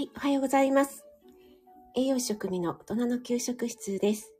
[0.00, 1.04] はい、おはようございます。
[1.94, 4.32] 栄養食味の大人の給食室です。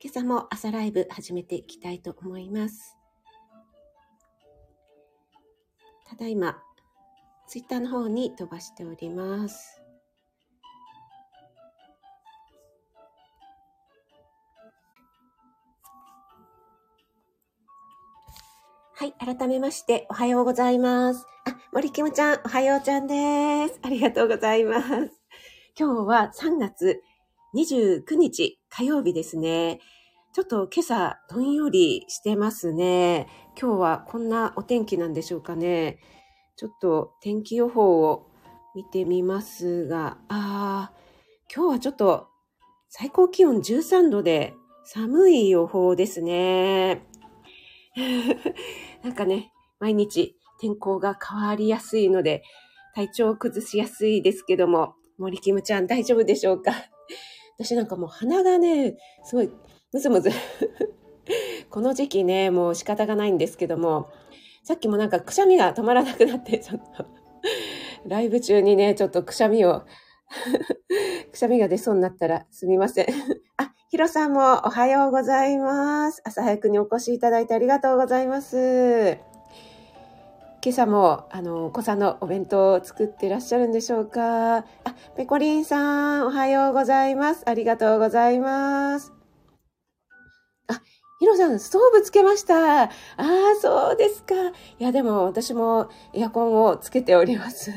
[0.00, 2.96] 今朝も朝ライブ始めていきたいと思います。
[6.08, 6.62] ただいま、
[7.48, 9.83] ツイッターの方に飛ばしております。
[19.04, 21.26] はい、改めましておはようございます。
[21.44, 23.78] あ、森キムちゃん、おはようちゃんです。
[23.82, 24.88] ありがとうございます。
[25.78, 27.02] 今日は3月
[27.54, 29.78] 29日火曜日ですね。
[30.32, 33.28] ちょっと今朝どんよりしてますね。
[33.60, 35.98] 今日はこんなお天気なんでしょうかね。
[36.56, 38.30] ちょっと天気予報を
[38.74, 42.28] 見てみますが、あー、今日はちょっと
[42.88, 44.54] 最高気温13度で
[44.86, 47.06] 寒い予報ですね。
[49.02, 52.42] なんかね、毎日天候が変わりやすいので、
[52.94, 56.72] 体調を崩しやすいですけども、森キムちゃん大丈夫でしょうか？
[57.58, 59.50] 私なんかもう鼻がね、すごい
[59.92, 60.30] むずむず。
[61.70, 64.10] この時期ね、もう仕方がないんですけども、
[64.62, 67.06] さっきもなんかくしゃみが止まらなくなって、ちょっと、
[68.06, 69.82] ライブ中にね、ちょっとくしゃみを、
[71.30, 73.06] くしゃみが出そうになったらすみません。
[73.94, 76.20] ヒロさんもおはようございます。
[76.24, 79.18] 朝早くにお越しいただいてありがとうございます。
[80.64, 84.56] 今朝も、あの、お子さんのお弁当を作っていらっしゃるんでしょうか？
[84.56, 84.64] あ、
[85.16, 87.44] ペコリンさん、おはようございます。
[87.46, 89.12] ありがとうございます。
[90.66, 90.82] あ、
[91.20, 92.82] ヒロさん、ストーブつけました。
[92.82, 92.90] ああ、
[93.62, 94.34] そうですか。
[94.34, 94.50] い
[94.80, 97.70] や、でも私もエアコンをつけております。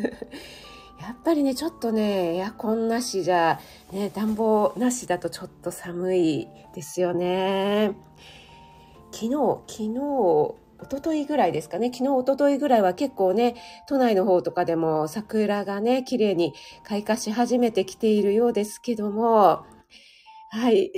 [1.00, 3.60] やっぱりね、ちょっとね、エアコンなしじゃ、
[3.92, 7.96] ね、暖房なしだとちょっと寒いですよね。
[9.12, 9.32] 昨日、
[9.68, 11.92] 昨日、一昨日ぐらいですかね。
[11.94, 13.56] 昨日、一昨日ぐらいは結構ね、
[13.88, 16.54] 都内の方とかでも桜がね、綺麗に
[16.84, 19.66] 開花し始めてきているようですけども、
[20.50, 20.92] はい。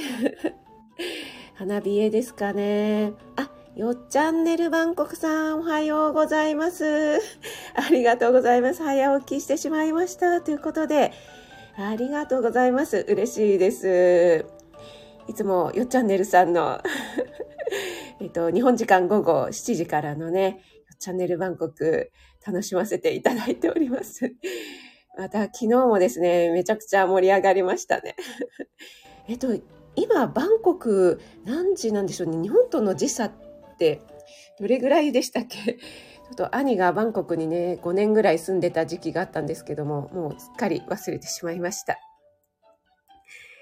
[1.56, 3.14] 花冷えですかね。
[3.36, 7.20] あ、よっちゃんねるバンコクさん、おはようございます。
[7.76, 8.84] ありがとうございます。
[8.84, 10.42] 早起きしてしまいました。
[10.42, 11.14] ということで、
[11.78, 13.06] ありがとうございます。
[13.08, 14.46] 嬉しいです。
[15.28, 16.82] いつもよっちゃんねるさんの
[18.20, 22.12] えっと、日本時間午後7時からのね、よっちゃんねるバンコク
[22.46, 24.34] 楽しませていただいております。
[25.16, 28.16] また昨日もですね、めちゃくちゃ盛り上がりましたね。
[29.28, 29.56] えっと、
[29.96, 32.42] 今、バンコク何時なんでしょうね。
[32.42, 33.49] 日本との時差って
[34.60, 35.74] どれぐらいでしたっけ？
[36.30, 41.98] ちょっと兄がバンコクにね、5年ぐらい住んでた時期があったんですけども、もうすっかり忘れてしまいました。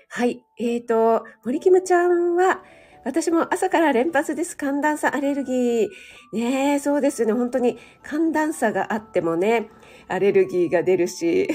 [0.09, 0.43] はい。
[0.59, 2.63] え、ー、と、森キムちゃんは、
[3.07, 4.57] 私も朝から連発です。
[4.57, 5.89] 寒暖差アレルギー。
[6.33, 7.33] ねえ、そうですよね。
[7.33, 9.69] 本当に寒暖差があってもね、
[10.09, 11.47] アレルギーが出るし、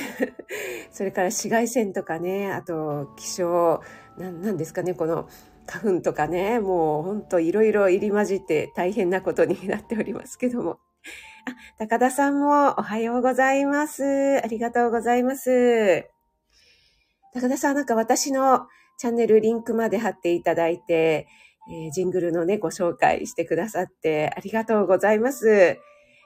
[0.90, 3.82] それから紫外線とかね、あと気象、
[4.16, 5.28] ななんですかね、この
[5.66, 10.78] 花粉とかね、もう本当いろいろ入り混じって大変なことになっておりますけども。
[11.44, 14.40] あ、高田さんもおはようございます。
[14.42, 16.08] ありがとうございます。
[17.34, 18.66] 高田さん、なんか私の
[18.98, 21.26] チャンネルリンクまで貼っていただいて、
[21.70, 25.78] えー、ジングルのね、ご紹介してくださってありがとうございます。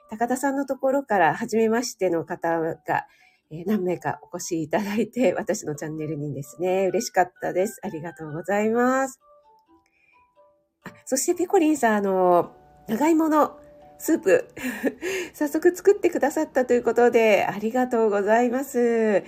[0.09, 3.07] 高田さんのところから初めましての方が、
[3.51, 7.79] えー、何名かお越しいただいて、私のチャンネルにですね、嬉しかったです。
[7.83, 9.19] ありがとうございます。
[10.87, 12.51] あ、そしてペコリンさん、あの、
[12.87, 13.59] 長芋の
[13.97, 14.47] スープ、
[15.33, 19.23] 早速作ってくださったということで、ありがとうございます。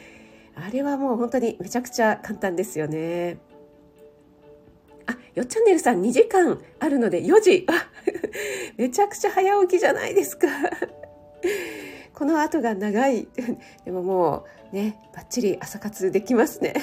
[0.55, 3.37] あれはもう本当にめちゃくちゃ簡単ですよね。
[5.07, 7.65] あ、よっチャンネルさん2時間あるので4時。
[8.77, 10.47] めちゃくちゃ早起きじゃないですか。
[12.13, 13.27] この後が長い。
[13.85, 16.73] でももうね、バッチリ朝活できますね。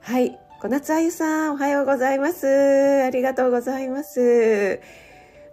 [0.00, 0.38] はい。
[0.58, 2.46] 小夏あゆさん、おはようございます。
[2.46, 4.80] ありがとうございます。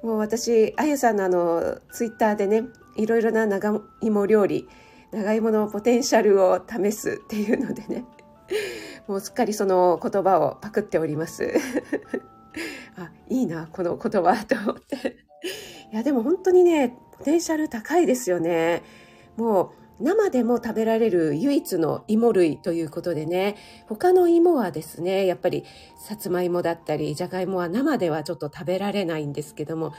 [0.01, 2.63] もう私、あゆさんのあの、ツイッターでね、
[2.95, 4.69] いろいろな長芋料理、
[5.11, 8.05] 長芋のポテンシャルを試すっていうのでね、
[9.05, 11.51] もうすっかりその言葉をパクっております。
[12.95, 15.17] あ、いいな、この言葉と思って。
[15.91, 18.83] いや、でも本当にね、ポテンシャル高いですよね。
[19.35, 23.55] もう生でも食べられる唯一の芋類ということでね、
[23.87, 25.63] 他の芋はですね、やっぱり
[25.97, 29.93] さつまいもだったり、じゃがいもは生ではちょっと食べられないんですけども、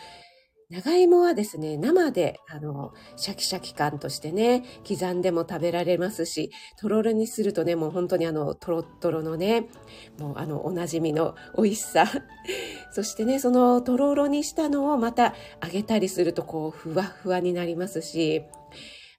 [0.71, 6.51] 長芋はですね、生で、あの、シャキシャキ感としてね、刻んでも食べられますし、
[6.81, 9.69] とろろにするとね、もう本当にあの、とろっとろのね、
[10.19, 12.07] もうあの、おなじみの美味しさ。
[12.93, 18.43] そしてね、そのとろろにしたのをまた揚げたりすると、こう、ふわふわになりますし、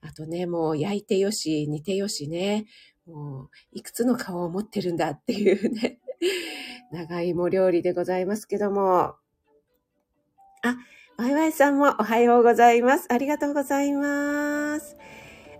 [0.07, 2.65] あとね、もう焼いてよし、煮てよしね。
[3.07, 5.99] もう、いくつの顔を持ってるんだっていうね、
[6.91, 9.15] 長芋料理でございますけども。
[10.63, 10.77] あ、
[11.17, 13.07] ワイワイさんもおはようございます。
[13.09, 14.95] ありがとうございます。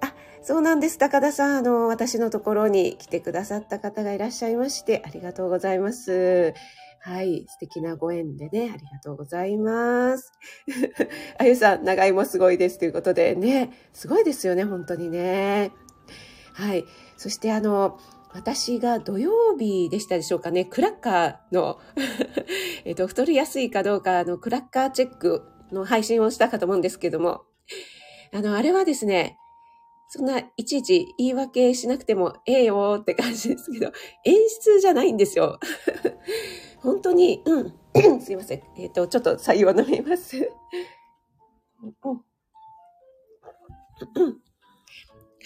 [0.02, 0.14] あ、
[0.44, 0.98] そうなんです。
[0.98, 6.54] 高田さん、あの、私のところに来てくださった方がいらっしゃいまして、ありがとうございます。
[7.06, 7.46] はい。
[7.48, 10.34] 素敵なご縁でね、ありがとうございます。
[11.38, 15.72] あゆさん、長芋すごいですということでね、すごいですよね、本当にね。
[16.54, 16.84] はい。
[17.16, 18.00] そしてあの、
[18.34, 21.80] 私が土曜日でしたでしょうかね、クラッカーの
[22.86, 27.44] えっと、太りやすいかどうかあのクラッカーチェックの配信をしたかと思うんですけども、
[28.34, 29.38] あの、あれはですね、
[30.16, 33.92] そんないちいち言い訳しなくてもええよって感じですけど、
[34.24, 35.60] 演出じゃないんですよ。
[36.80, 37.74] 本当に、うん、
[38.22, 38.64] すいません。
[38.78, 40.38] えっ、ー、と、ちょっと採用飲みます。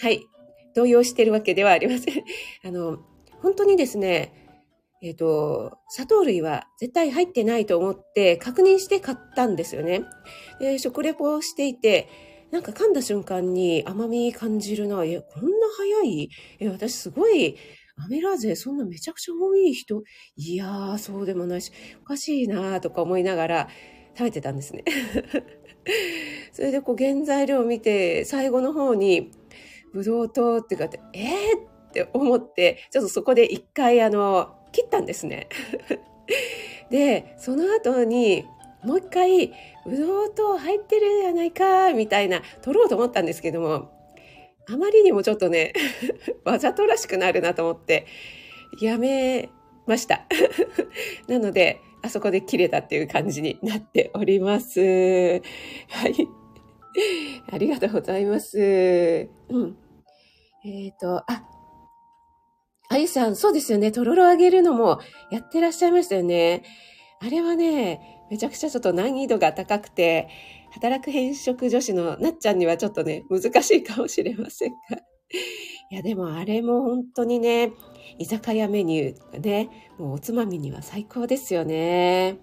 [0.00, 0.24] はい。
[0.76, 2.24] 動揺してるわけではありません。
[2.62, 2.98] あの、
[3.42, 4.32] 本当にですね、
[5.02, 10.04] えっ、ー、と、砂糖類は絶対入ってないと思って確認して買ったんですよね。
[10.60, 12.08] で、食レポをしていて、
[12.50, 15.04] なんか噛んだ瞬間に甘み感じるな。
[15.04, 16.30] え、こんな早い？
[16.58, 17.56] え、私すごい
[17.96, 20.02] アメラーゼそんなめちゃくちゃ多い人
[20.36, 21.70] いやー、そうでもないし、
[22.02, 23.68] おかしいなーとか思いながら
[24.16, 24.84] 食べてたんですね。
[26.52, 29.30] それでこう原材料を見て、最後の方に、
[29.92, 31.58] ぶどうとってかって、えー
[31.88, 35.48] って思って、ちょっとそこで一回あの、切ったんですね。
[36.90, 38.44] で、その後に、
[38.84, 39.48] もう一回、
[39.84, 43.90] ぶどうと入ってるやないか、みたいな、取ろうと思ったんですけども、
[44.68, 45.72] あまりにもちょっとね、
[46.44, 48.06] わざとらしくなるなと思って、
[48.80, 49.50] やめ
[49.86, 50.26] ました。
[51.28, 54.80] なので、あそこで切れたっていう感じになっております。
[54.80, 56.28] はい。
[57.52, 59.28] ありがとうございます。
[59.48, 59.76] うん。
[60.64, 61.44] えっ、ー、と、あ、
[62.88, 63.92] あゆさん、そうですよね。
[63.92, 65.00] とろろあげるのも
[65.30, 66.62] やってらっしゃいましたよね。
[67.22, 70.28] あれはね、めちゃくちゃちょっと難易度が高くて、
[70.72, 74.96] 働く変色女子のなっちゃんにはちょっとね、難しいかもしれませんが。
[75.90, 77.72] いや、でもあれも本当にね、
[78.18, 79.68] 居酒屋メニューがね、
[79.98, 82.38] もうおつまみには最高ですよね。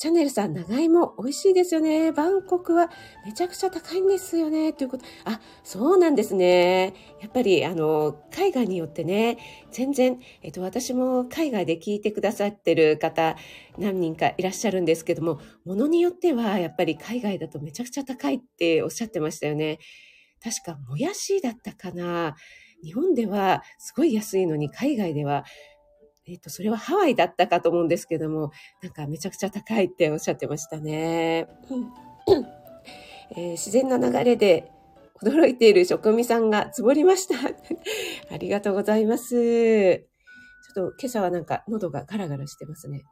[0.00, 2.10] チャンネルさん、長芋美味しいですよね。
[2.10, 2.88] バンコクは
[3.26, 4.72] めちゃくちゃ高いんですよね。
[4.72, 5.04] ということ。
[5.26, 6.94] あ、そうなんですね。
[7.20, 9.36] やっぱり、あの、海外によってね、
[9.72, 13.36] 全然、えっと、私も海外で聞いてくださってる方、
[13.76, 19.80] 何人かいらっしゃるんですけども、ものによっては、やっぱり海外だとめちゃくちゃ高いっておっしゃってましたよね。
[20.42, 22.36] 確か、もやしだったかな。
[22.82, 25.44] 日本ではすごい安いのに、海外では
[26.30, 31.48] えっ、と、それはハワイだったかと思うんですけども、なんかめちゃくちゃ高いっておっしゃってましたね。
[33.36, 34.70] えー、自然な流れで
[35.22, 37.34] 驚いている職味さんがつぼりました。
[38.32, 39.34] ありがとうございます。
[39.34, 43.02] ちょっと今朝はなんか喉がガラガラしてますね。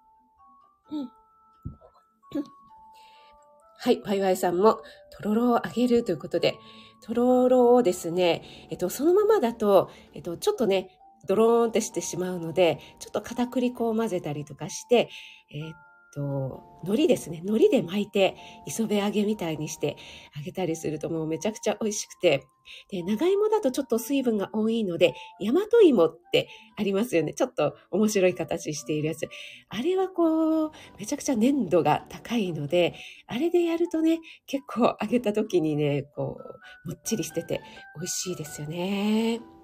[3.81, 4.81] はい、ワイワイさんも、
[5.11, 6.56] とろろをあげるということで、
[7.00, 10.98] とろろをですね、えっと、そのままだと、えっと、ちょっとね、
[11.28, 15.10] ドローンってしてしまうので、ちょっと片栗粉を混ぜたりとかして、
[15.50, 15.76] えー、っ
[16.14, 17.40] と、海苔ですね。
[17.44, 18.34] 海苔で巻いて、
[18.66, 19.96] 磯辺揚げみたいにして
[20.34, 22.47] 揚げたりするともうめちゃくちゃ美味しくて、
[22.90, 27.35] で、長芋だとちょっと水分が多いので、大和芋ってありますよね。
[27.35, 29.28] ちょっと面白い形しているやつ。
[29.68, 32.94] あれはこう、めちゃくちゃ粘度が高いので、
[33.26, 36.38] あれでやるとね、結構揚げた時にね、こ
[36.85, 37.61] う、もっちりしてて
[37.97, 39.58] 美味しいですよね。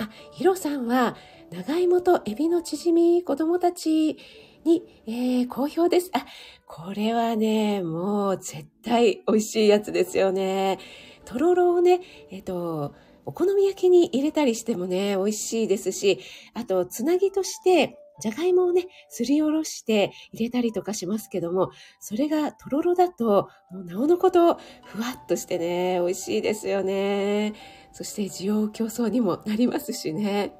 [0.00, 1.14] あ、ヒロさんは、
[1.50, 4.16] 長芋とエビのチヂミ、子供たち
[4.64, 6.10] に、えー、好評です。
[6.14, 6.24] あ、
[6.66, 10.78] これはね、もう絶対美味しいやつですよね。
[11.26, 12.94] とろろをね、えっ、ー、と、
[13.26, 16.20] お好み焼きに入れたりしてもね、美味しいですし、
[16.54, 24.54] あと、つなぎとして、じゃがいもをね、すりおろして入れたりとかしますけども、それがとろろだと、もうなおのこと
[24.84, 27.54] ふわっとしてね、美味しいですよね。
[27.92, 30.54] そして需要競争にもなりますしね。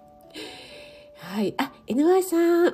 [1.21, 1.55] はい。
[1.59, 2.71] あ、NY さんお、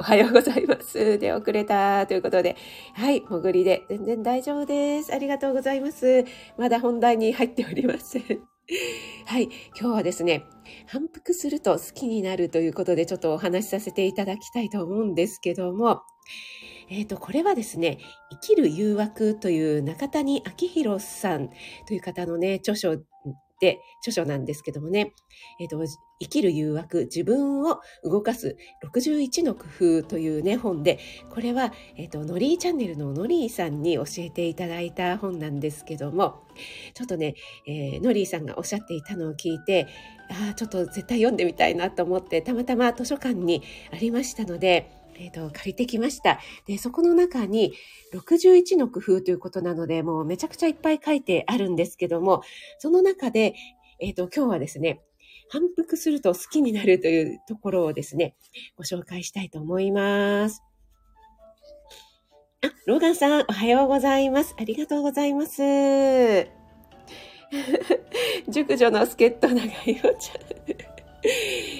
[0.00, 1.18] おはようございます。
[1.18, 2.56] で、遅れたということで。
[2.94, 3.20] はい。
[3.20, 5.14] 潜りで全然大丈夫です。
[5.14, 6.24] ありがとうございます。
[6.56, 8.22] まだ本題に入っておりません。
[9.26, 9.50] はい。
[9.78, 10.44] 今日はですね、
[10.86, 16.00] 反復すると好きになるということでちょっとお話しさせていただきたいと思うんですけども、
[16.88, 17.98] えっ、ー、と、これはですね、
[18.30, 21.50] 生きる誘惑という中谷明宏さん
[21.86, 22.96] という方のね、著書
[23.60, 25.12] って著書なんですけどもね、
[25.60, 25.84] えっ、と、
[26.18, 29.64] 生きる誘惑、自分を動かす61の工
[30.00, 30.98] 夫というね、本で、
[31.28, 36.42] これは、えっ、と、ノリーチャンネルのノリーさんに教えていただいた本なんですけども、
[36.94, 37.34] ちょっとね、
[37.66, 39.86] えー、ノリーさんがおっしゃっていたのを聞いて、
[40.30, 43.62] ああ、ちょっと絶対読んでみたいなと思って、たまたま図書館に
[43.92, 46.40] ありましたので、えっ、ー、と、借りてきました。
[46.66, 47.74] で、そこの中に
[48.14, 52.42] 61の工夫ということなので、もうめちゃくちゃいっぱい書いてあるんですけども、
[52.78, 53.54] その中で、
[54.00, 55.02] えっ、ー、と、今日はですね、
[55.50, 58.34] 反復すると好きになるというところをですね、
[58.76, 60.62] ご紹介したいと思います。
[62.62, 64.54] あ、ローガンさん、おはようございます。
[64.58, 65.60] ありがとうございます。
[68.48, 70.34] 熟女の助っ人長いおちゃ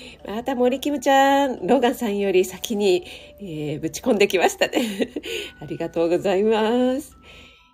[0.06, 0.10] ん。
[0.27, 3.05] また森キムちゃん、ローガンさんより先に、
[3.41, 5.12] えー、ぶち込んできましたね。
[5.61, 7.17] ありがとうございます。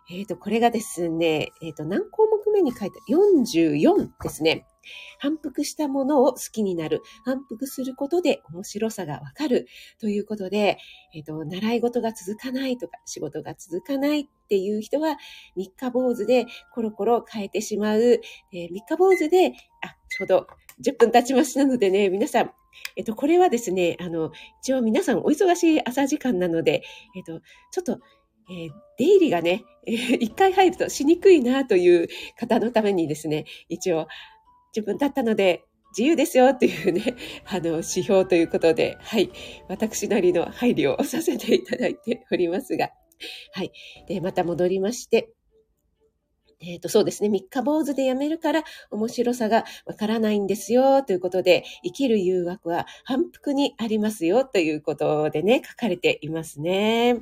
[0.09, 4.67] えっ、ー、と、これがですね、えっ、ー、と、何項目目に書いた44ですね。
[5.19, 7.03] 反復したものを好きになる。
[7.25, 9.67] 反復することで面白さがわかる。
[10.01, 10.79] ということで、
[11.13, 15.17] えっ、ー、と、習い事が続かないとか、仕事が続かないっていう人は、
[15.57, 18.01] 三日坊主でコロコロ変えてしまう。
[18.01, 20.47] えー、三日坊主で、あ、ちょうど
[20.85, 22.51] 10分経ちましたのでね、皆さん、
[22.97, 26.83] えっと、これはですね、あの、一応皆さんお忙しい朝時間なので、
[27.17, 27.41] えっと、
[27.71, 28.01] ちょっと、
[28.51, 34.07] えー、出入りがね、えー、一回入るとしにくいなという方のためにですね、一応
[34.75, 35.65] 自分だったので
[35.97, 37.17] 自由ですよっていうね、
[37.49, 39.31] あの、指標ということで、はい、
[39.69, 42.91] 私なりの配慮をさせていただいておりますが、
[43.53, 43.73] はい。
[44.07, 45.31] で、また戻りまして、
[46.61, 47.29] えっ、ー、と、そうですね。
[47.29, 51.03] 三日坊主でやめるから面白さがわからないんですよ。
[51.03, 54.45] ということで、生きる誘惑は反復にありますよ。
[54.45, 57.21] ということでね、書かれていますね。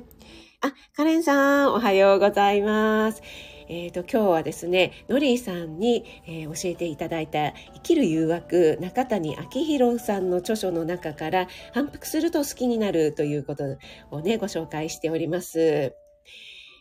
[0.61, 3.21] あ、カレンさん、おはようございます。
[3.67, 13.77] えっ、ー、と、今日はですね、ノリーさんに、えー、教えていただいた生きる誘惑、中谷明宏さんの著書の中から反復すると好きになるということ
[14.11, 15.93] をね、ご紹介しております。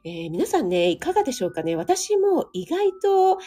[0.07, 1.77] えー、皆さんね、いかがでしょうかね？
[1.77, 3.39] 私も意外と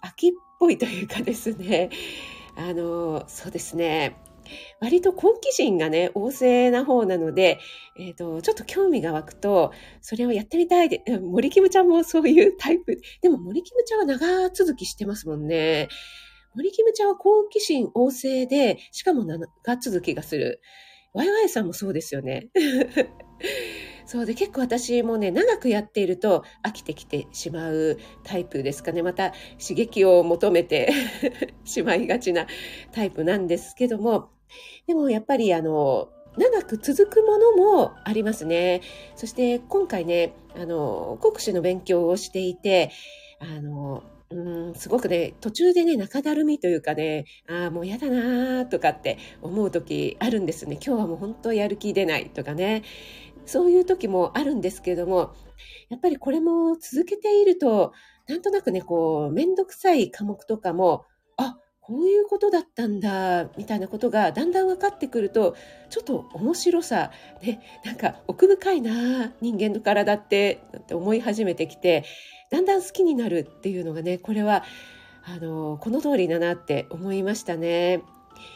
[0.00, 0.30] 秋っ
[0.60, 1.90] ぽいというかですね、
[2.56, 4.16] あの、そうですね。
[4.78, 7.58] 割と好奇心がね、旺盛な方なので、
[7.98, 13.00] えっ、ー、と、ちょっと興味が湧くと、それをやってみたいで、森キムちゃんもそういうタイプ。
[13.20, 15.88] でも森キムちゃんは長続きしてますもんね。
[16.54, 20.60] 森キムちゃんは好奇心旺盛で、しかも長続きがする。
[21.12, 22.50] ワイワイさんもそうですよね。
[24.06, 29.02] そうで、結構私もね、長くやっていると飽きてきてしまうタイプですかね。
[29.02, 30.92] また刺激を求めて
[31.64, 32.46] しまいがちな
[32.92, 34.28] タイプなんですけども、
[34.86, 38.82] でもやっぱりあの、長く続くものもありますね。
[39.16, 42.90] そして今回ね、あの、国試の勉強をしていて、
[43.38, 50.78] あの、うん、すごくね、途中でね、中だるみというかね、ああ、もう嫌だなとかって思う時あるんですね。
[50.84, 52.82] 今日はもう本当やる気出ないとかね。
[53.46, 55.34] そういう時もあるんですけれども、
[55.88, 57.92] やっぱりこれも続けていると、
[58.28, 61.04] なんとなくね、こう、めんどくさい科目とかも、
[61.36, 65.54] あ、こういうことだったんだ、みたいなことがだんだん分かってくると、
[65.90, 67.10] ちょっと面白さ、
[67.42, 72.04] ね、なんか奥深いな、人間の体って、って思い始めてきて、
[72.50, 74.64] だんだん好きになるっていうのがね、これは、
[75.24, 78.02] あの、この通りだなって思いましたね。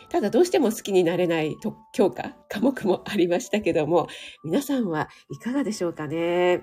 [0.09, 1.57] ただどうしても好きになれない
[1.93, 4.09] 教科、科目もありましたけども、
[4.45, 6.63] 皆さんはいかがでしょうかね？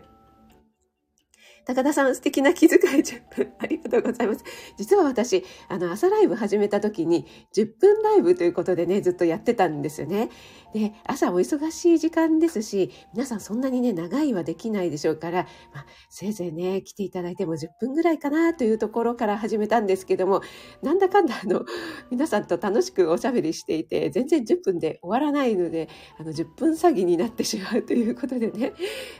[1.65, 3.53] 高田さん、素敵な気遣い10分。
[3.57, 4.43] ありがとうございます。
[4.77, 10.29] 実は私、あの、朝ライブ始めた時に、10分ライブということでね、ずっとやってたんですよね。
[10.75, 20.41] で、朝お忙しい時間ですし、皆さんそんなにね、長いはできないでしょうから、まあ、せいぜいね、来ていただいても10分ぐらいかなというところから始めたんですけども、
[20.83, 21.63] なんだかんだあの、
[22.11, 25.87] 皆さんと楽しくおしゃべりしていて、全然10分で終わらないので、
[26.19, 28.73] あの、10分詐欺になってしまうということでね、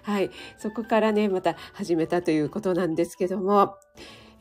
[0.04, 3.76] はい、そこからね、また始めたということなんですけども、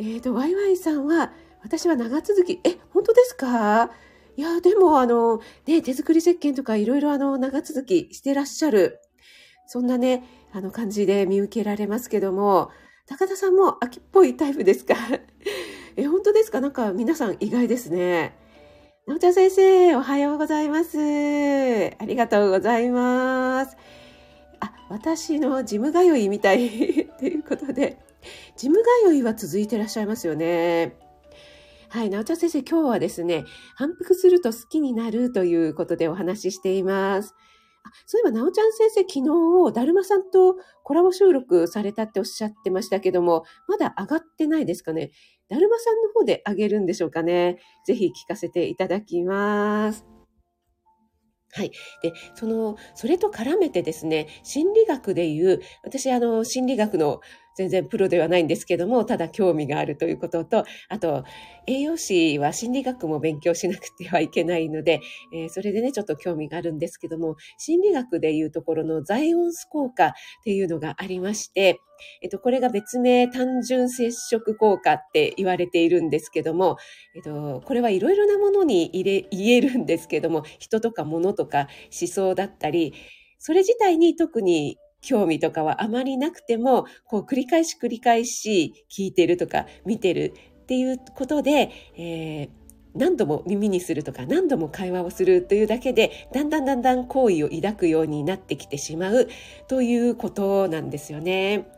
[0.00, 3.92] えっ、ー、と、ワイワイさんは、私は長続き、え、本当ですか？
[4.36, 9.00] いや、でも、あの、ね、手作り石鹸とかいろいろあの、長続きしてらっしゃる、
[9.66, 12.70] そんなね、あの感じで見受けられますけども、
[13.06, 14.94] 高田さんも秋っぽいタイプですか？
[15.96, 16.60] え、本当ですか？
[16.60, 18.36] なんか皆さん意外ですね。
[19.06, 20.98] なおちゃん先生、おはようございます。
[20.98, 23.76] ありがとうございます。
[24.60, 26.70] あ、私のジム通いみたい
[27.18, 27.98] ということで、
[28.56, 30.96] ジム通いは続いてらっしゃいますよね。
[31.94, 33.44] はい、なおちゃん先生、今日はですね、
[33.76, 37.36] 反復すると好きになるということでお話ししています。
[37.84, 39.20] あそういえば、なおちゃん先生、昨
[39.68, 45.12] 日、だるまさんとコラボ収録されたっておっしゃってましたけども、まだ上がってないですかね？
[45.48, 47.58] だるまさんの方で上げるんでしょうかね？
[47.86, 50.04] ぜひ聞かせていただきます。
[51.52, 51.70] はい。
[52.02, 57.20] で、その、それと絡めてですね、心理学でいう、私、あの、心理学の
[57.54, 61.24] 全然プロではないんですけども、ただ興味があるということと、あと、
[61.66, 65.00] 栄養士は心理学も勉強しなくてはいけないので、
[65.32, 70.12] えー、それでね、ちょっと興味があるんですけども、心理学でいうところのザイオンス効果っ
[70.44, 71.80] ていうのがありまして、
[72.22, 76.76] えっと、これが別名単純接触効果って言われているんですけども、
[77.14, 81.68] えっと、これはいろいろなものに入れ、言えるんですけども、人とか物とか
[81.98, 82.94] 思想だったり、
[83.38, 99.28] それ自体に特に興味とかはあまりなくても、こう繰り返し繰り返し聞いてるとか見てるっていうことで、えー、何度も耳にするとか何度も会話をするというだけでだんだんだんだん好意を抱くようになってきてしまう
[99.68, 101.68] ということなんですよね。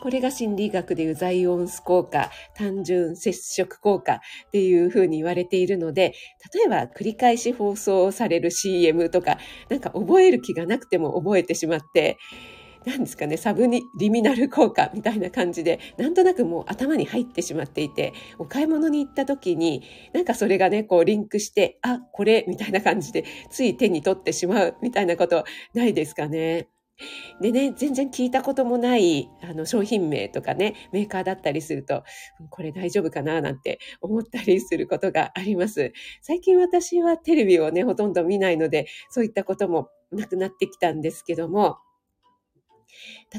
[0.00, 4.18] これが心理学でいうザイオンス効果、単純接触効果っ
[4.50, 6.14] ていうふうに言われているので、
[6.52, 9.38] 例えば繰り返し放送される CM とか、
[9.70, 12.18] なんか覚える気がなくても覚えてしまって、
[12.86, 19.82] 何ですかね、サブにリミナル効果みたいな感じで、なんとなくもう頭に入ってしまっていて、お買い物に行った時に、
[20.14, 26.68] なんかそれがね、こうリンクして、あ、これ、みたいな感じで、つい手に取ってしまうみたいなことないですかね。
[27.40, 32.04] でね、全然聞いたこともないあの商品名とかね、メーカーだったりすると、
[32.50, 35.92] これ大丈夫かななんて思ったりすることがあります。
[36.22, 41.76] 最近私はテレビをね、ほとんど見ないので、そういったこともなくなってきたんですけども、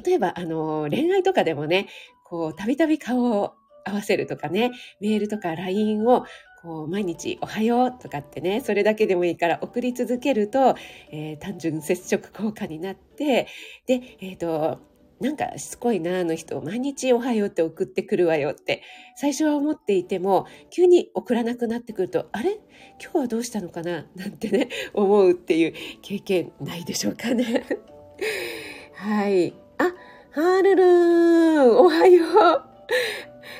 [0.05, 1.87] 例えば、あの、恋愛とかでもね、
[2.23, 3.53] こう、たびたび顔を
[3.85, 6.25] 合わせるとかね、メールとか LINE を
[6.61, 10.75] こう毎日おはようとかってね、それだけでもいいから送り続けると、
[11.11, 13.47] えー、単純接触効果になって、
[13.85, 14.79] で、えっ、ー、と、
[15.21, 18.81] なんかしつこいな、あの人、毎日おはようって送ってくるわよって、
[19.15, 22.59] 最初は思っていても、急に送らなくなってくると、あれ？
[23.01, 24.05] 今日はどうしたのかな？
[24.15, 27.65] なんてね、思うっていう経験ないでしょうかね。
[28.97, 29.53] はい。
[29.77, 29.93] あ、
[30.31, 32.23] ハルルーン、おはよ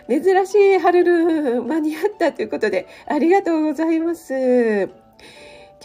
[0.09, 0.21] う。
[0.23, 4.33] 珍しいハルルーン、間に合ったということで、ありがとうございます。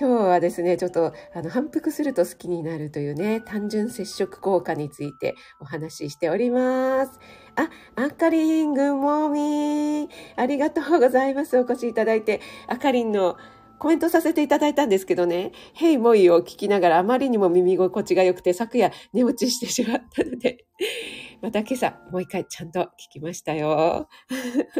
[0.00, 7.20] 今日はですね、ちょっとあの反復すると好きになるというね、単純接触効果についてお話ししております。
[7.56, 7.68] あ、
[8.02, 11.58] あかりん、ぐもみありがとうございます。
[11.58, 13.36] お越しいただいて、あかりんの
[13.82, 20.66] コメントさせていただいたんですけどね、ヘイモイを聞きながらあまりにも耳心地が良くて昨夜寝落ちしてしまったので、
[21.42, 24.08] また今朝もう一回ちゃんと聞きましたよ。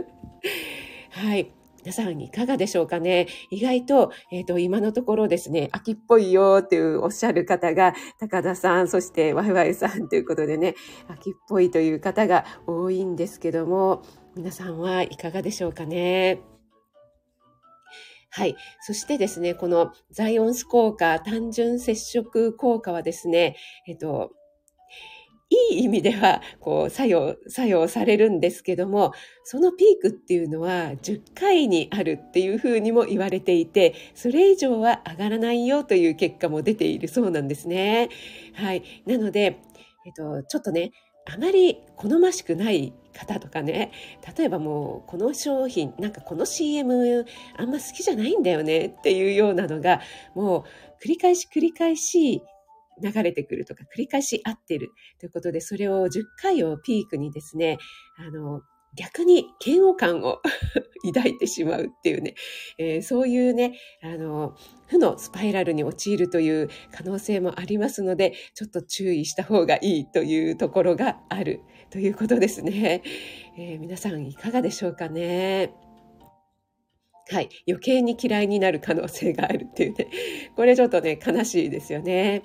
[1.11, 1.53] はい。
[1.83, 10.77] 皆さんいかがでしょうかね意外と、えっ、ー、と、今のところですね、秋っぽいよっていうおっしゃる方が、高田さん、そしてワイワイさんということでね、
[11.09, 14.05] 秋っぽいという方が多いんですけども、
[14.37, 16.52] 皆さんはいかがでしょうかね
[18.35, 18.57] はい。
[18.81, 24.33] そしてですね、このザイオンス効果、単純接触効果はですね、えっと、
[25.71, 29.13] いい意味では、こう、作用、作用されるんですけども、
[29.45, 38.09] そのピークっていうのは10回にあるっていうふうにも言われていて、それ以上は上がらないよという結果も出ているそうなんですね。
[38.55, 38.83] はい。
[39.05, 39.59] なので、
[40.07, 40.93] えっと、ちょっとね、
[41.27, 43.93] あまり好ましくない方とかね。
[44.37, 50.01] 例えばもうこの商品なんかこの CM あんま好きじゃないんだよねっていうようなのが
[50.35, 50.63] もう
[51.05, 52.43] 繰り返し繰り返し
[53.03, 57.79] 流れてくるとか繰り返し合ってるということでそれを10回をピークにですね
[58.19, 58.63] あの
[58.95, 60.41] 逆に嫌悪感を
[61.15, 62.35] 抱いてしまうっていうね、
[62.79, 64.55] えー、そういうね、あの、
[64.87, 73.03] 負のスパイラルに陥るという可能性もありますので、ちょっと注意した方がいいというところがあるということですね。
[73.57, 75.73] えー、皆さんいかがでしょうかね。
[77.31, 77.49] はい。
[77.67, 80.09] 余計に嫌いになる可能性があるっていうね。
[80.55, 82.43] これちょっとね、悲しいですよね。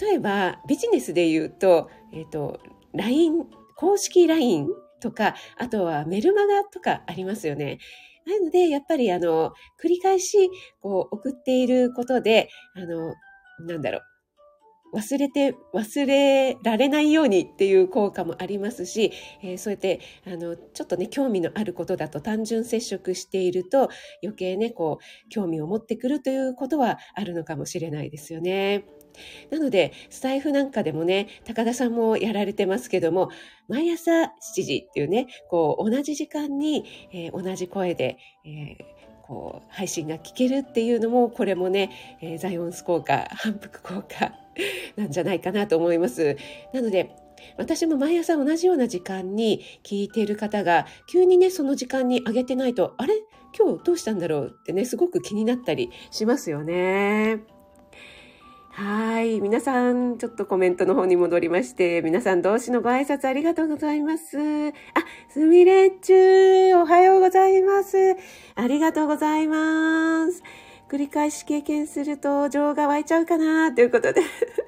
[0.00, 2.60] 例えば、ビジネスで言うと、えっ、ー、と、
[2.94, 3.46] LINE、
[3.76, 4.68] 公式 LINE
[5.02, 7.78] とか、あとはメルマガとかありますよね。
[8.24, 10.48] なので、やっぱりあの、繰り返し、
[10.80, 13.14] こう、送っていることで、あの、
[13.66, 14.02] なんだろう。
[14.94, 19.10] 忘れて、忘れられないようにっていう効果もありますし、
[19.42, 23.88] えー、そうやって、あの、ちょっとね、興味のあることだと単純接触していると
[24.22, 28.84] 余計ね、こう、興味を持ってくるということはあるのかもしれないですよね。
[29.50, 33.30] なので、スタイフなんかでもね、高田さんもやられてますけども、
[33.68, 34.28] 毎朝7
[34.64, 44.32] 時っていうね、こう、同じ時間に、えー、同じ声で、えーこう、配信が聞けるっていうのも、これもね、えー、ザイオンス効果、反復効果
[44.96, 46.36] なんじゃないかなと思います。
[46.74, 47.14] なので、
[47.56, 53.14] 私も毎朝同じような時間に聞いている方が、急にね、その時間に上げてないと、あれ？
[53.56, 54.56] 今日どうしたんだろう？
[54.60, 57.40] ってね、すごく気になったりしますよね。
[58.74, 59.42] はい。
[59.42, 64.38] 皆さん、ちょっとコメントの方に戻りまして、皆さん同士のご挨拶ありがとうございます。
[64.38, 64.72] あ、
[65.28, 68.16] すみれっちゅー、おはようございます。
[68.54, 70.42] ありがとうございます。
[70.88, 74.22] 繰り返し経験すると情が湧いちゃうかなということで。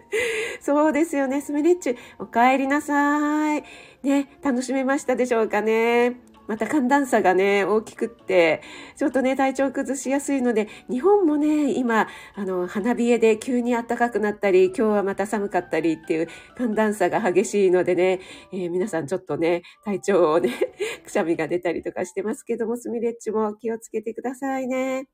[0.60, 1.40] そうですよね。
[1.40, 3.64] すみれっちゅ、お帰りなさい。
[4.02, 6.33] ね、楽しめましたでしょうかね。
[6.46, 8.62] また寒暖差がね、大きくって、
[8.96, 18.20] ちょっとね、体調崩しやすいので、日本もね、今、あの、花冷えで急に暖かくなったり、今日はまた寒かったりっていう寒暖差が激しいのでね、
[18.52, 20.50] えー、皆さんちょっとね、体調をね、
[21.04, 25.13] くしゃみが出たりとかしてますけども、スミレッチも気をつけてくださいね。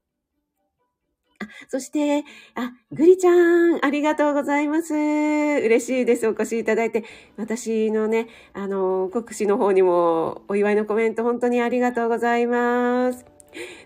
[1.68, 2.24] そして、
[2.55, 4.94] あ、ぐりちゃん、ありがとうございます。
[4.94, 6.26] 嬉しいです。
[6.26, 7.05] お越しいただいて。
[7.37, 13.24] 私のね、あの、国士の方にもお祝いのコメント本当にありがとうございます。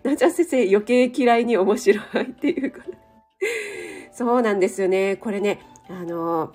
[0.02, 2.84] なちゃ先生、余計嫌いに面白いっていうこと。
[4.12, 5.16] そうなんですよね。
[5.16, 6.52] これね、あの、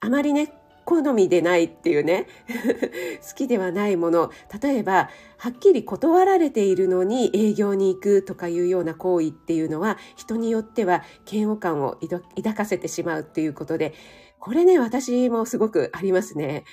[0.00, 0.52] あまりね、
[0.92, 2.26] 好みでないっていうね。
[3.26, 4.30] 好きではないもの。
[4.62, 11.98] 例えばはっきり断られているのに営業に行くとかいうような行為っていうのは人によっては嫌悪感を
[12.36, 13.94] 抱かせてしまうっていうことで
[14.38, 16.64] これね私もすごくありますね。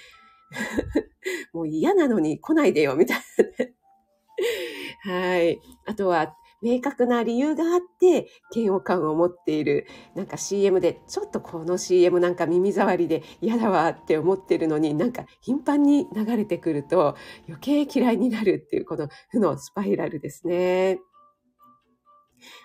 [1.54, 3.18] もう嫌なのに来ないでよみたい
[5.06, 5.60] なはい。
[5.86, 17.16] あとは、明確な理由があって嫌悪感を持っているなんか CM でちょっとこの CM なんか耳障りで嫌だわって思ってるのになんか頻繁に流れてくると
[17.48, 21.00] 余計嫌いになるっていうこの負のスパイラルですね。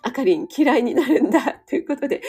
[0.02, 2.22] あかりん嫌いになるんだということで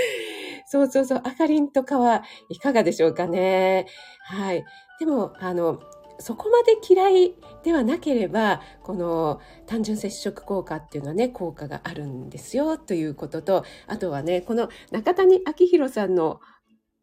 [0.66, 3.86] そうそうそう、あかりんとかはいかがでしょうかね。
[4.24, 4.64] はい。
[4.98, 5.80] でも、あの、
[6.18, 16.40] そこまで嫌いではなければこの単純接触効果っていうのはね効果があるんですよということとあとはねこの中谷明宏さんの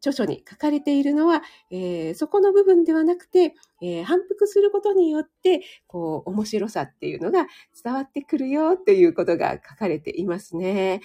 [0.04, 7.46] 著書に書かれているのは、えー、そこの部分ではなくて、えー、反復することによってこう面白さっていうのが
[7.82, 11.00] 伝わってくるよっていうことが書かれていますね。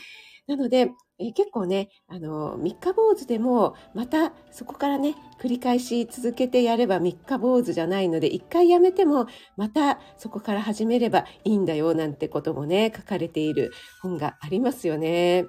[0.47, 15.45] なので、えー、結構ね、あの、三日坊主でも、またそこからね、繰り返し続けてやれば三日坊主じゃないので、一回やめても、またそこから始めればいいんだよ、なんてこともね、書かれている本がありますよね。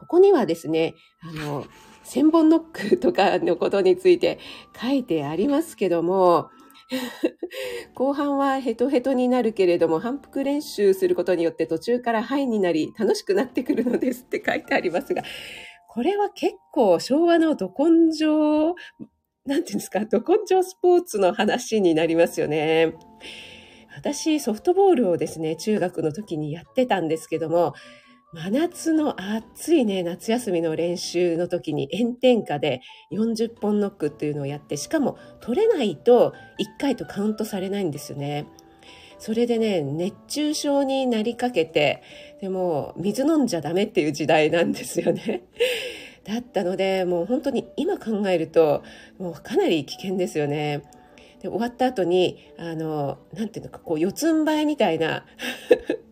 [0.00, 1.66] ここにはですね、あの、
[2.04, 4.38] 千本ノックとかのことについて
[4.80, 6.48] 書いてありますけども、
[7.94, 15.22] 後半はヘトヘトになるけれども、反復練習することによって途中からハイになり楽しくなってくるのですって書いてありますが、
[15.86, 18.74] これは結構昭和のど根性、
[19.44, 22.94] なんていうんですか、ど根性スポーツの話になりますよね。
[23.96, 27.74] 私、ソフトボールをですね、中学の時にやってたんですけども、
[28.32, 38.46] 真夏の暑いね、夏休みの練習の時に炎天下で40本ノックっていうのをやって、しかも取れないと1回とカウントされないんですよね。
[39.18, 42.04] それでね、熱中症になりかけて、
[42.40, 45.42] でも水飲んじゃダメっていう時代なんですよね。
[46.22, 48.84] だったので、もう本当に今考えると、
[49.18, 50.82] もうかなり危険ですよね。
[51.40, 55.24] で終わった後にあのなんていうのかこう四つん這いみたいな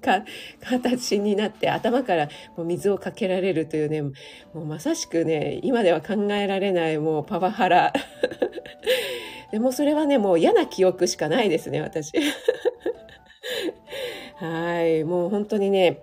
[0.61, 4.13] 形になって頭からもう水をかけられるというねも
[4.55, 7.93] うまさしくね今では考えられないもうパワハラ。
[9.53, 12.13] でもそれはねもう嫌な記憶しかないですね私。
[14.37, 15.05] はい。
[15.05, 16.01] もう本当にね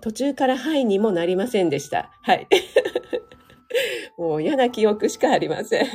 [0.00, 2.10] 途中からはいにもなりませんでした。
[2.22, 2.46] はい。
[4.16, 5.86] もう嫌な記憶しかありません。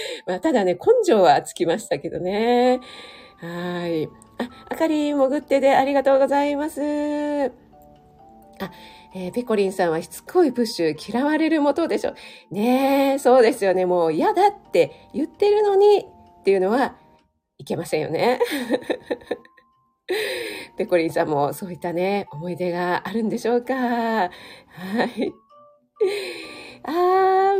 [0.26, 2.80] まあ、ただね、根性はつきましたけどね。
[3.38, 4.08] はい。
[4.38, 6.80] あ、あかりん潜ってでありがとうございます。
[6.80, 6.82] あ、
[9.14, 12.14] えー、ペコリンさんはしつこいプッシュ嫌われる元でしょ。
[12.50, 13.86] ねえ、そうですよね。
[13.86, 16.06] もう嫌だって言ってるのに
[16.40, 16.96] っていうのは
[17.58, 18.40] いけませんよね。
[20.76, 23.74] ペコリンさんもそういったね、思い出があるんでしょうか。
[23.74, 24.30] は
[25.16, 25.32] い。
[26.88, 26.92] あ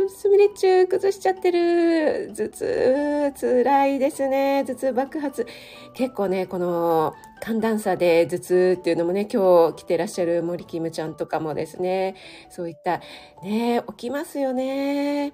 [0.05, 2.31] ー、すみれ中崩しちゃってる。
[2.33, 4.63] 頭痛、辛いですね。
[4.65, 5.45] 頭痛爆発。
[5.93, 12.15] 結構ね、この寒暖差で頭痛っていうのもね、今日来てらっしゃる森キムちゃんとかもですね、
[12.49, 13.01] そういった、
[13.43, 15.33] ね、起きますよね。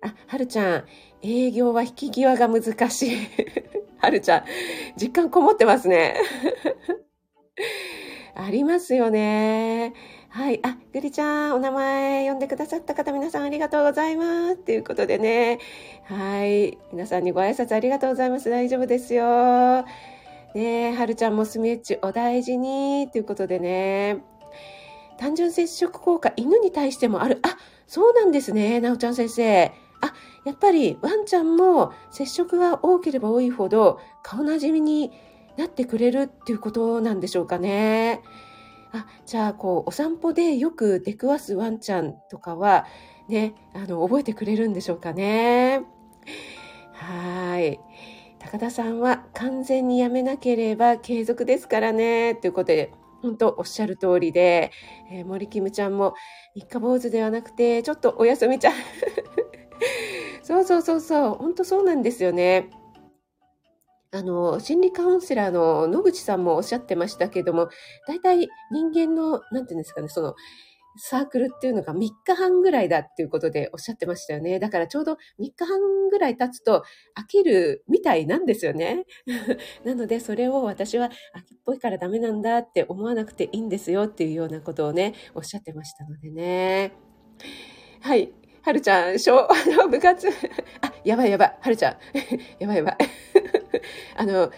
[0.00, 0.84] あ、はるちゃん、
[1.20, 3.16] 営業は引き際が難しい。
[4.00, 4.44] はるちゃん、
[4.96, 6.16] 実感こもってますね。
[8.34, 9.92] ありますよね。
[10.32, 10.60] はい。
[10.62, 14.56] あ、ぐりちゃん、お名前呼んでくださった方、皆さんありがとうございます。
[14.56, 15.58] ということでね。
[16.04, 16.78] はい。
[16.90, 18.48] 皆さんにご挨拶ありがとうございます。
[18.48, 19.84] 大丈夫ですよ。
[20.54, 23.10] ねはるちゃんもスミエッチお大事に。
[23.10, 24.24] ということでね。
[25.18, 27.38] 単純接触効果、犬に対してもある。
[27.42, 28.80] あ、そうなんですね。
[28.80, 29.66] なおちゃん先生。
[30.00, 30.14] あ、
[30.46, 35.12] やっぱりワンちゃんも接触が多ければ多いほど顔なじみに
[35.58, 38.22] なってくれるっていうことなんでしょうかね。
[38.92, 42.86] あ、じゃあ、こう、お散歩でよく出くわすワンちゃんとかは、
[43.28, 45.82] ね、あの、覚えてくれるんでしょうかね。
[46.92, 47.80] はい。
[48.38, 52.34] 高田さんは完全にやめなければ継続ですからね。
[52.34, 54.72] ということで、本当おっしゃる通りで、
[55.10, 56.14] えー、森キムちゃんも
[56.54, 58.74] 三日坊主ではなくて、ちょっとお休みちゃん。
[60.42, 62.68] そうそうそうそう、本当そうなんですよね。
[64.14, 67.70] あの、心理カウンセラーの野口さんもおっしゃってましたけども、
[68.06, 70.34] 大体人間の、なんていうんですかね、その、
[70.96, 74.58] サークルっていうのが3日半ぐらいだっていうことでおっしゃってましたよね。
[74.58, 76.84] だからちょうど3日半ぐらい経つと
[77.18, 79.06] 飽きるみたいなんですよね。
[79.84, 86.92] なのでそれを私は飽きっぽいからダメなんだって思わなくていいんですよっていうようなことをね、おっしゃってましたのでね。
[88.00, 88.30] はい。
[88.60, 90.28] はるちゃん、昭和の部活。
[90.28, 91.58] あ、やばいやばい。
[91.58, 91.96] はるちゃん。
[92.60, 93.61] やばいやばい。
[94.16, 94.50] あの、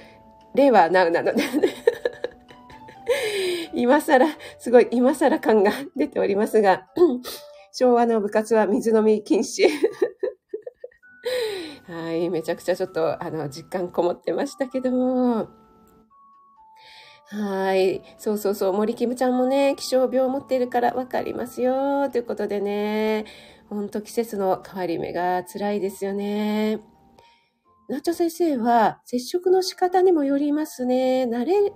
[0.55, 1.43] 令和ナウなので、
[3.75, 4.27] 今更、
[4.59, 6.89] すごい今更感が出ておりますが、
[7.73, 9.69] 昭和の部活は水飲み禁止。
[11.87, 15.49] はい、めちゃくちゃちょっと、あの、実感こもってましたけども、
[17.27, 18.03] はい。
[18.19, 18.73] そうそうそう。
[18.73, 22.09] 森キムちゃんもね、気象病を持っているからわかりますよ。
[22.11, 23.25] ということでね。
[23.69, 26.81] ほんと季節の変わり目が辛いですよね。
[27.89, 31.25] ナチョ先生は接触の仕方にもよりますね。
[31.25, 31.73] 慣れ、ん？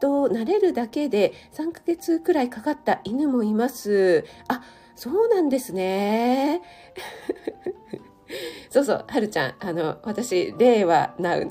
[0.00, 4.24] と、慣れるだけで3ヶ月くらいかかった犬もいます。
[4.48, 4.62] あ、
[4.94, 6.62] そうなんですね。
[8.70, 11.50] そうそう、はるちゃん、あの、私、令和なう。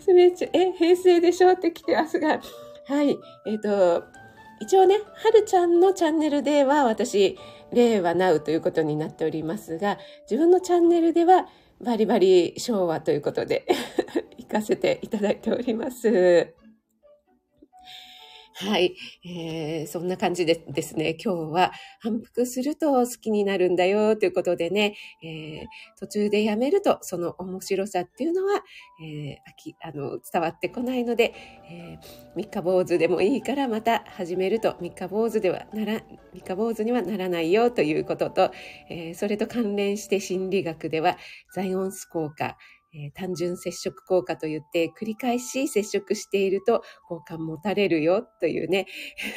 [0.00, 2.40] スメッチ、え、平成でしょって来てますが、
[2.86, 4.04] はい、えっ、ー、と、
[4.60, 7.38] 一応ね、はるちゃんのチャンネルでは私、
[7.72, 9.98] 令和なうということになっておりますが、
[10.30, 11.46] 自分のチャンネルでは
[11.80, 13.66] バリバリ昭和ということで
[14.38, 16.59] 行かせていただいております。
[18.62, 18.94] はい、
[19.24, 25.66] えー、そんな感じでですね、今日は反復すると好きになるんだよということでね、えー、
[25.98, 28.60] 途中でやめるとその面白さっていうのは、
[29.02, 31.32] えー、あの伝わってこないので、
[31.70, 36.02] えー、三日坊主でもいいからまた始めると三日坊主ではなら、
[36.34, 38.50] 三日坊主にはならないよということと、
[38.90, 41.16] えー、それと関連して心理学では
[41.54, 42.58] ザイオンス効果、
[42.92, 48.86] えー、単純接触効果といって繰り返し接触していると好感持たれるよというね。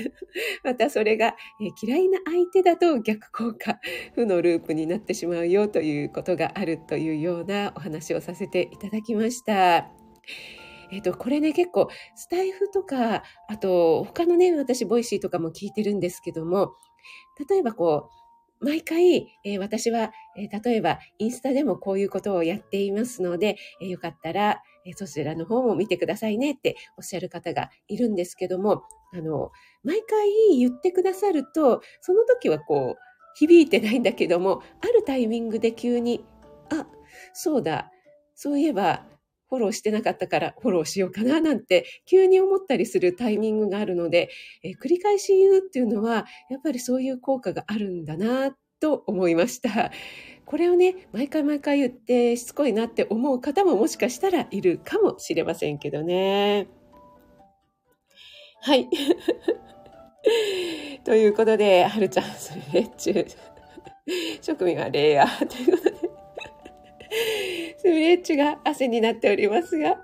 [0.63, 3.80] またそれが、えー、嫌いな相手だと逆効果、
[4.16, 9.92] 負のループになってしまうよということがあるというようなお話をさせていただきました。
[10.92, 16.76] えっ、と、これね、結構、スタイフとか、あと、他のね、私、ボイシーとかも聞いてるんですけども、
[17.50, 18.23] 例えばこう、
[18.63, 29.52] 毎回、えー、私は、えー、例えばインスタでもこういうことをやっていますので、えー、よかったら、えそちらの方も見てくださいねっておっしゃる方がいるんですけども、あの、
[29.84, 32.99] 毎回言ってくださると、その時はこう、
[33.36, 36.26] 響いてないんだけども、あるタイミングで急に、
[36.69, 36.86] あ、
[37.34, 37.91] そうだ、
[38.36, 39.06] そういえば、
[39.54, 44.32] フォローしてなかったからフォローしようかななんて急に思ったりするタイミングがあるので、
[44.63, 49.92] えー、繰り返し言うっていうのはやっぱりそういう効果があるんだなと思いました。
[50.46, 56.68] これをね、毎回毎回言ってしつこいなって思う方ももしかしたらいるかもしれませんけどね。
[58.62, 58.89] はい。
[61.06, 63.26] ということで、はるちゃん、それ中、
[64.42, 66.13] 職味がレイヤーということで、
[67.84, 69.98] スミレッチが汗になっておりますが、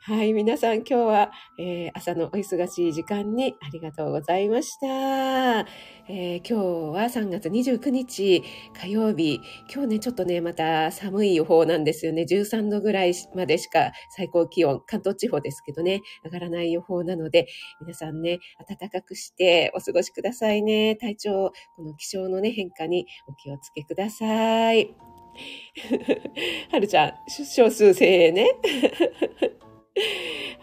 [0.00, 5.66] はい、皆さん今日は、えー、朝のお忙しい時間にありがとうございました。
[6.08, 6.54] えー、今日
[6.96, 8.42] は3月29日
[8.80, 9.42] 火曜日。
[9.70, 12.22] 今日ね、ちょっとね、また寒い予報なんですよね。
[12.22, 17.48] 13度ぐらいまでしか最高気温、関東地方ですけどね、上がらない予報なので、
[17.82, 20.96] 皆さんね、暖かくしてお過ごしくださいね。
[20.96, 25.15] 体調、この気象のね、変化にお気をつけください。
[26.70, 28.50] はるちゃん、少数精鋭ね。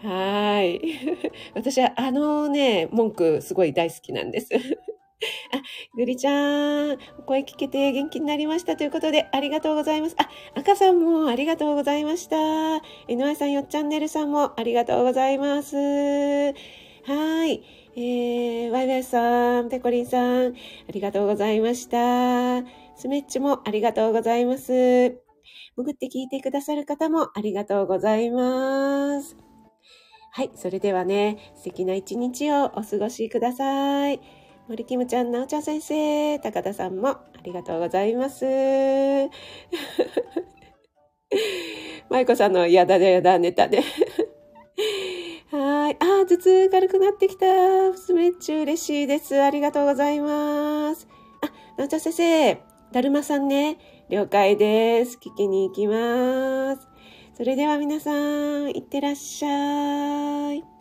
[0.02, 0.80] はい。
[1.54, 4.48] 私はあのね、文句すごい大好きなんです。
[5.52, 5.62] あ、
[5.96, 10.16] ぐりちゃん、お声聞けて元気になりましたということで、ありがとうございます。
[10.18, 12.36] あ、赤さんもありがとうございました。
[13.08, 15.76] NY さん、よっチャンネルさんもありがとうございます。
[15.76, 17.62] はい。
[17.96, 20.52] えー、ワイワイさん、ペコリンさん、あ
[20.90, 22.83] りがとうございました。
[22.96, 24.72] スメッチもありがとうございます。
[25.76, 29.36] 潜って聞いてくださる方もありがとうございます。
[30.32, 34.20] はい、それではね、素敵な一日をお過ごしください。
[34.68, 38.44] 森キムちゃん、なおちゃん先生、高田さんもありがとうございます。
[42.08, 43.82] 舞子さんのやだやだネタで
[45.50, 45.96] はい。
[46.00, 47.46] あ、頭痛軽くなってきた。
[47.94, 49.40] スメッチ嬉しいです。
[49.40, 51.06] ありがとうございます。
[51.42, 52.60] あ、なおちゃん先生、
[52.94, 53.76] だるまさんね、
[54.08, 55.18] 了解です。
[55.20, 56.86] 聞きに行きます。
[57.36, 60.73] それでは皆さん、いってらっしゃい。